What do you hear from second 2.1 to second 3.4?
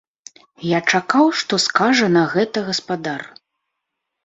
на гэта гаспадар.